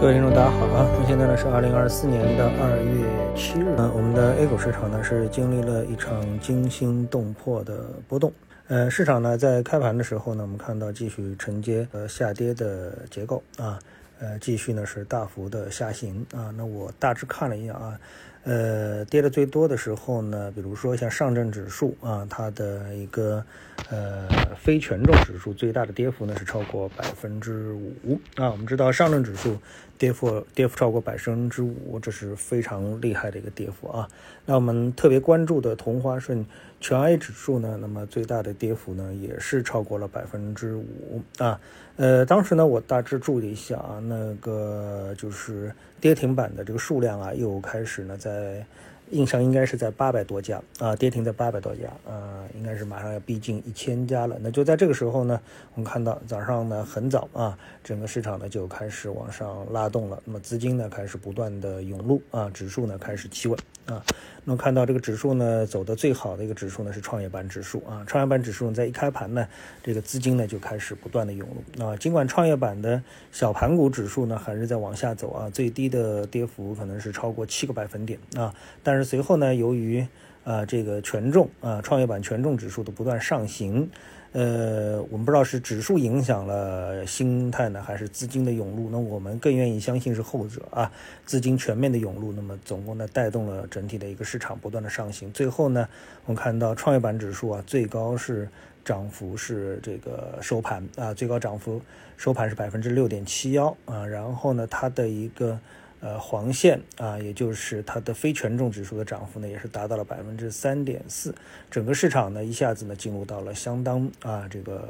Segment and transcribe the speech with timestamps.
[0.00, 0.88] 各位听众，大家好啊！
[0.98, 8.32] 那现在呢是二零二四年的二月七日，呃，我们的 A 股市场呢是经历了一场惊心动魄的波动。
[8.68, 13.78] 呃，市场呢在开盘的时候呢，我们看到继续承接呃下跌的结构啊，
[14.20, 16.48] 呃，继续呢是大幅的下行啊。
[16.56, 18.00] 那我大致看了一下啊，
[18.44, 23.44] 呃，跌的最多的时候呢，比如说像上证指数啊，它的一个
[23.90, 24.26] 呃
[24.58, 28.50] 非权重指数最大的跌幅呢是超过百分之五啊。
[28.50, 29.56] 我们知道上证指数。
[30.00, 34.08] 跌幅跌幅超过百分之五，这是非常厉害的一个跌幅啊。
[34.46, 36.42] 那我们特别关注的同花顺
[36.80, 41.60] 全 A 指数呢，那么最大的跌幅呢也是超过了百分之五啊。
[41.96, 48.64] 呃，当时呢我大致注意一下啊，那个就是跌停板的这个数量啊，又开始呢在。
[49.12, 54.38] 印象应该是在八百多家啊，跌停在八百多家，呃，应该是马上要逼近一千家了。
[54.40, 55.40] 那就在这个时候呢，
[55.74, 63.58] 我们看到早上呢很早啊，整个市场呢就开始往上拉动了，那么资金呢开始不断的涌入啊，指数呢开始企稳
[63.90, 64.04] 啊。
[64.44, 69.46] 能看到这个指数呢走的最好的一个指数呢是创业板指数啊，创业板指数在一开盘呢，
[69.82, 71.94] 这个资金呢就开始不断的涌入啊。
[71.96, 80.06] 尽管创业板的小盘股指数呢还是在往下走啊，最低的跌幅可能是超过七个百分点啊，但是随后呢，由于
[80.42, 83.90] 啊这个权重啊创业板权重指数的不断上行。
[84.32, 88.88] 呃，我们不知道是指数影响了心态呢，还是资金的涌入？
[88.90, 90.92] 那我们更愿意相信是后者啊，
[91.26, 95.32] 资金全面的涌入，那么总共呢带动了整体的一个市场不断的上行。
[95.32, 95.88] 最后呢，
[96.26, 98.48] 我们看到创业板指数啊，最高是
[98.84, 101.82] 涨幅是这个收盘啊，最高涨幅
[102.16, 105.58] 收盘是百分之六点七幺啊，然后呢，它的一个。
[106.00, 111.34] 呃，黄线啊，也就是它的非权重指数的涨幅呢，也是达到了百分之三点四，
[111.70, 114.88] 整个市场呢一下子呢进入到了相当啊这个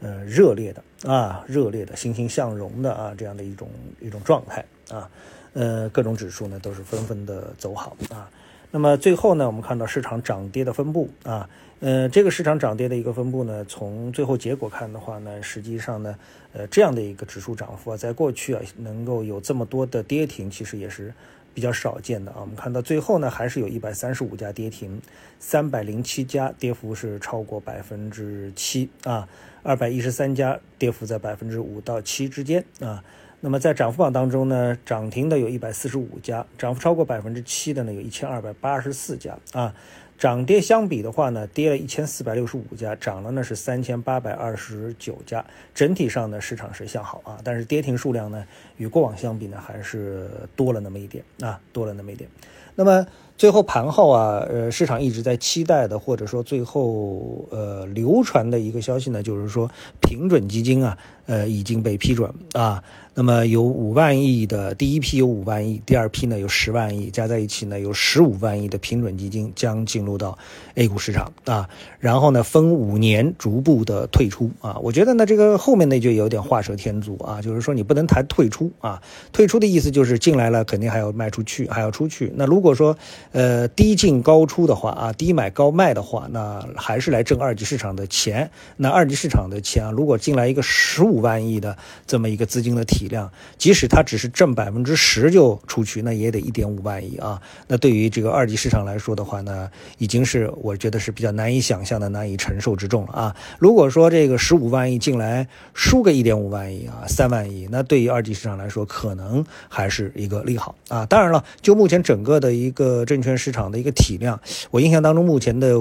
[0.00, 5.08] 呃热烈的啊热烈的欣欣向荣的啊这样的一种一种状态啊，
[5.52, 8.28] 呃各种指数呢都是纷纷的走好啊。
[8.70, 11.48] 那么最后呢，我们看到市场涨跌的分布啊，
[11.80, 16.14] 呃，这个市场涨跌的一个分布呢，从最后结果看的话呢，实际上呢，
[16.52, 21.14] 呃，这样的一个指数涨幅啊，在过去啊，能够有这么多的跌停，其实也是
[21.54, 22.38] 比较少见的啊。
[22.40, 25.00] 我们看到最后呢，还是有一百三十五家跌停，
[25.38, 29.26] 三百零七家跌幅是超过百分之七啊，
[29.62, 33.02] 二百一十三家跌幅在百分之五到七之间啊。
[33.40, 39.74] 那么在涨幅榜当中呢，涨停的有一百四十五家，涨幅超过百分之七的呢有一千二百八十四家啊。
[40.18, 45.44] 涨跌相比的话呢，跌了一千四百六十五家，涨了呢是三千八百二十九家。
[45.74, 48.42] 整体上呢，市场是向好啊，但是跌停数量呢，
[48.78, 52.30] 与过往相比呢，还是多了那么一点啊，多了那么一点。
[52.74, 59.70] 那么最后盘后啊，呃，市场一直在期待的，或者说最后呃流传的一个消息呢，就是说
[60.00, 62.82] 平准基金啊，呃已经被批准啊。
[63.18, 70.36] 那么有五万亿的第一批有五万亿，第二批呢有十万亿，加在一起呢有十五万亿的平准基金将进入到
[70.74, 71.66] A 股市场啊，
[71.98, 79.02] 然后呢分五年逐步的退出啊，我觉得呢这个后面呢就有点画蛇添足啊，就是说你不能谈退出啊，
[79.32, 82.30] 退出的意思就是进来了肯定还要卖出去，还要出去。
[82.36, 82.98] 那如果说
[83.32, 88.50] 呃低进高出的话啊，低买高卖的话，那还是来挣二级市场的钱。
[88.76, 91.74] 那二级市场的钱啊，如果进来一个十五万亿的
[92.06, 93.06] 这么一个资金的体。
[93.06, 97.40] 量，即使它只是挣百分之十就出去，那也得一点五万亿啊！
[97.68, 103.36] 那对于这个二级市场来说的话呢，已经是我觉得是比较难以想象的、难以承受之重了啊！
[103.60, 111.06] 如果说这个十五万亿进来输个一点五万亿啊、三万亿，那对于二级市场来说可能还是一个利好啊！
[111.06, 114.40] 当然了，就目前整个的一个这证券市场的一个体量，
[114.70, 115.76] 我印象当中目前的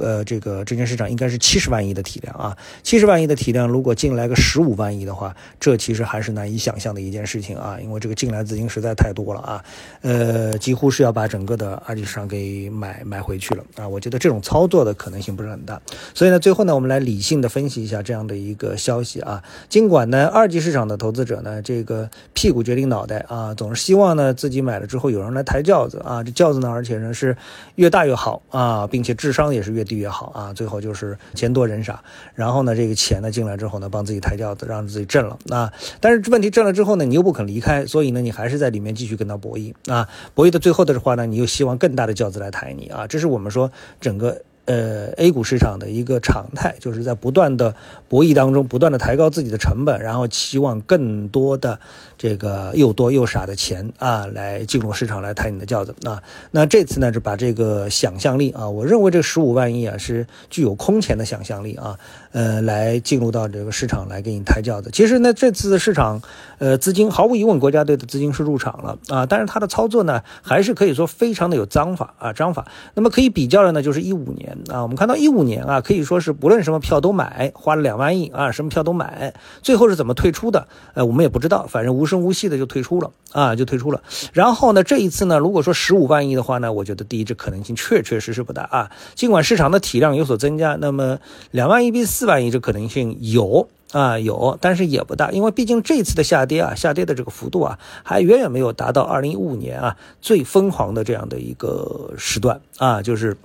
[0.00, 6.54] 呃这个证券市场应该是七十万亿的体量啊，七十万亿的体量，如果进来个十五万亿的话，这其实还是难以。
[6.64, 9.64] 想象的一件事情啊，因为这个进来资金实在太多了啊，
[10.00, 13.86] 呃，几乎是要把整个的二级市场给买买回去了啊。
[13.86, 15.78] 我觉得这种操作的可能性不是很大，
[16.14, 19.42] 所以呢，最后呢，我们来理性的分析一下这样的一个消息啊。
[19.68, 27.36] 尽管呢，二级市场的投资者呢，这个屁股决定脑袋啊，总是希望呢自己买了之后有人来抬轿子啊，这轿子呢，而且呢是
[27.76, 30.52] 越大越好啊，并且智商也是越低越好啊。
[30.52, 32.02] 最后就是钱多人傻，
[32.34, 35.72] 然后呢，这个钱呢进来之后呢，帮自己抬轿子，让自己挣了啊。
[36.00, 36.50] 但是问题。
[36.54, 40.08] 挣了之后呢，你又不肯离开，所以呢，你还是在里面继续跟他博弈啊。
[40.34, 43.06] 博弈的最后的话呢，你又希望更大的轿子来抬你啊。
[43.08, 44.42] 这是我们说整个。
[44.66, 47.74] 呃，A 股市场的一个常态，就是在不断的
[48.08, 51.78] 博弈当中，不断的抬高自己的成本，然后期望更多的
[52.16, 56.22] 这个又多又傻的钱啊，来进入市场来抬你的轿子啊。
[56.50, 61.98] 那这次呢，就把这个想象力啊，我认为这十五万亿啊是具有空前的想象力啊，
[62.32, 64.88] 呃，来进入到这个市场来给你抬轿子。
[64.92, 66.22] 其实呢，这次的市场
[66.58, 72.66] 呃，资金毫无疑问，国家队的资金是入场了啊，但是它的操作呢，还是可以说非常的有章法啊，章法。
[72.94, 80.66] 那么可以比较的呢，就是一五年啊，我们看到一五年啊，可以说是不论什么票都买，花了两万亿啊，什么票都买，最后是怎么退出的？
[80.94, 84.02] 呃，我们也不知道，反正无声无息的就退出了啊，就退出了。
[84.32, 88.90] 然后呢，这一次呢，如果说十五万亿的话呢，我觉得第一，这可能性确确实实不大啊。
[89.14, 91.18] 尽管市场的体量有所增加，那么
[91.50, 93.68] 两万亿比四万亿这可能性有。
[93.92, 103.36] 啊，有，但是也不大，因为毕竟这次的下跌啊，下跌的这个幅度啊，还远远没有达到二零一五年啊最疯狂的这样的一个时段啊，就是。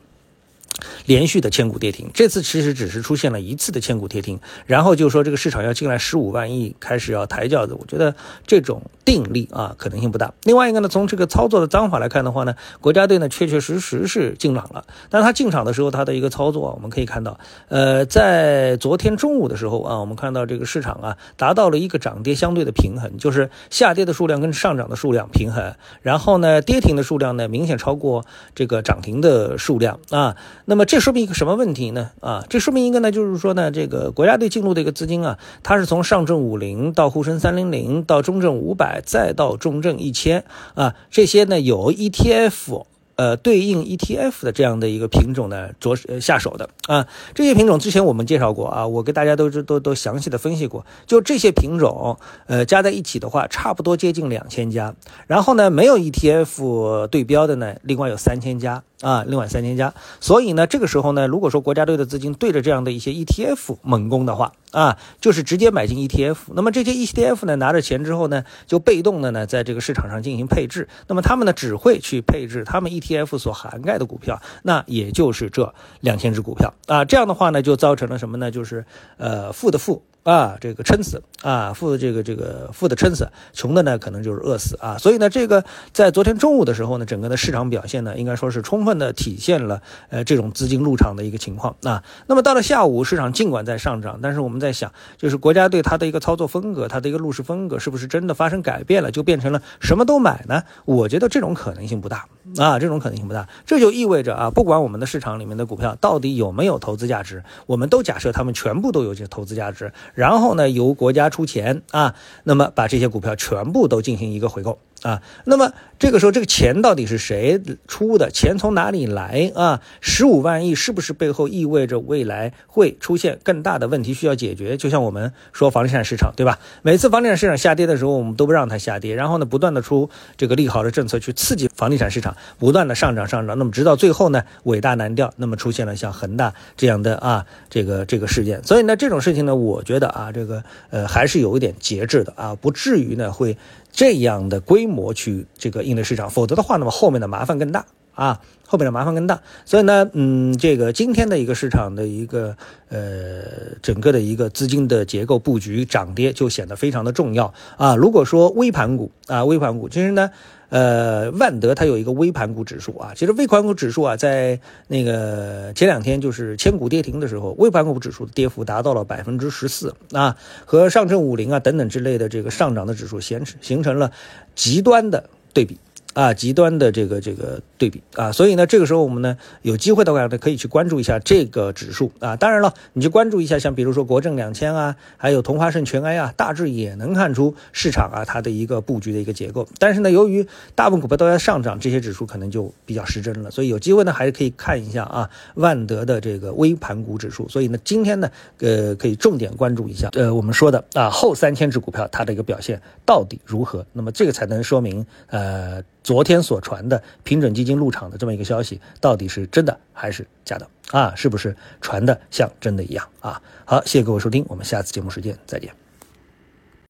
[1.06, 10.34] 连续的千股跌停，这次其实只是出现了一次的千股跌停，然后就说这个市场要进来十五万亿，开始要抬轿子，我觉得这种定力啊可能性不大。
[10.44, 28.26] 另外一个呢，从这个操作的章法来看的话呢，国家队呢确确实实是进场了，但他进场的时候他的一个操作，我们可以看到，呃，在昨天中午的时候啊，我们看到这个市场啊达到了一个涨跌相对的平衡，就是下跌的数量跟上涨的数量平衡，然后呢跌停的数量呢明显超过
[28.56, 30.36] 这个涨停的数量啊。
[30.70, 32.12] 那么这说明一个什么问题呢？
[32.22, 40.46] 啊，这说明一个呢，就是说呢，这个国家队进入的一个资金啊，它是从上证五零到沪深三零零到中证五百再到中证一千
[40.76, 42.84] 啊，这些呢有 ETF。
[43.20, 46.70] 呃，对应 ETF 的这样的一个品种呢，着下手的。
[46.88, 47.06] 啊，
[47.36, 52.18] 这些品种之前我们介绍过啊，我给大家都都都详细的分析过，就这些品种，
[52.48, 54.96] 呃，加在一起的话，差不多接近两千家，
[55.28, 58.84] 然后呢，没有 ETF 对标的呢，另外有三千家。
[59.02, 78.52] 啊，另外三千家，所以呢，这个时候呢，如果说国家队的资金对着这样的一些 ETF 猛攻的话，啊，就是直接买进 ETF，那么这些 ETF 呢，拿着钱之后呢，就被动的呢，在这个市场上进行配置，那么他们呢，只会去配置他们 ETF 所涵盖的股票，那也就是这两千只股票啊，这样的话呢，就造成了什么呢？
[78.52, 78.86] 就是
[79.18, 80.04] 呃，负的负。
[80.24, 84.98] 啊，这个撑死啊，富的这个这个富的撑死，穷的呢可能就是饿死啊。
[84.98, 92.04] 所以呢，这个在昨天中午的时候呢，整个的市场表现呢，应该说是充分的体现了呃这种资金入场的一个情况啊。
[92.28, 100.64] 那么到了下午，市场尽管在上涨，但是我们在想，就是国家对它的一个操作风格，它的一个入市风格，是不是真的发生改变了，就变成了什么都买呢？
[100.86, 102.28] 我觉得这种可能性不大
[102.58, 103.48] 啊，这种可能性不大。
[103.66, 109.92] 这就意味着啊，不管我们的市场里面的股票到底有没有投资价值，我们都假设他们全部都有这投资价值。
[110.14, 114.80] 然后呢，由国家出钱啊，那么把这些股票全部都进行一个回购。
[115.02, 118.30] 啊，那么这个时候这个钱到底是谁出的？
[118.32, 119.80] 钱从哪里来啊？
[120.02, 124.76] 十五万亿是不是背后意味着未来会出现更大的问题需要解决？
[124.76, 126.60] 就像我们说房地产市场，对吧？
[126.82, 133.58] 每次房地产市场下跌的时候，我们都不让它下跌，然后呢，不断的出这个利好的政策去刺激房地产市场，不断的上涨上涨。
[133.58, 138.62] 那么直到最后呢，尾大难掉，那么出现了像恒大这样的啊这个这个事件。
[138.66, 143.58] 所以呢，这种事情呢，我觉得的啊，这个呃还是有一点节制的啊，不至于呢会。
[143.92, 149.42] 这样的规模去这个应对市场，否则的话，那么后面的麻烦更大啊，后面的麻烦更大。
[149.66, 152.56] 所以呢，嗯，这个今天的一个市场的一个
[152.90, 153.42] 呃
[153.82, 157.96] 整个的一个资金的结构布局涨跌就显得非常的重要啊。
[157.96, 160.30] 如果说微盘股啊，微盘股其实呢。
[160.70, 174.12] 呃，万德它有一个微盘股指数啊，其实微盘股指数啊，在那个前两天就是千股跌停的时候，微盘股指数的跌幅达到了百分之十四啊，和上证五零啊等等之类的这个上涨的指数形形成了
[174.56, 175.80] 极端的对比。
[176.16, 182.36] 啊，极端的这个这个对比啊，所以呢，这个时候我们呢有机会的话呢，可以去关注一下这个指数啊。
[182.36, 189.68] 当然了，你去关注一下，像比如说国证两千啊，还有同花顺全 A 啊，大致也能看出市场啊它的一个布局的一个结构。
[189.78, 193.52] 但是呢，由于大部分股票都在上涨，这些指数可能就比较失真了。
[193.52, 197.48] 所以有机会呢，还是可以看一下啊万德的这个微盘股指数。
[197.48, 203.86] 所以呢，今天呢，呃，可以重点关注一下呃我们说的啊后三千只股票它的一个表现到底如何。
[203.94, 205.84] 那么这个才能说明呃。
[206.10, 211.14] 昨天所传的平准基金入场的这么一个消息，到底是真的还是假的啊？
[211.16, 213.40] 是不是传的像真的一样啊？
[213.64, 215.79] 好，谢谢各位收听，我们下次节目时间再见。